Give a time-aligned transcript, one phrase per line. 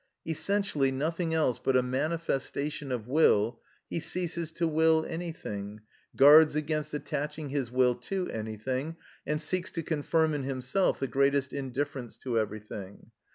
[0.25, 5.81] Essentially nothing else but a manifestation of will, he ceases to will anything,
[6.15, 8.95] guards against attaching his will to anything,
[9.27, 13.11] and seeks to confirm in himself the greatest indifference to everything.